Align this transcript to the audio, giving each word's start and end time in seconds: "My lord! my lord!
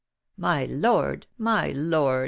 "My 0.35 0.65
lord! 0.65 1.27
my 1.37 1.67
lord! 1.73 2.07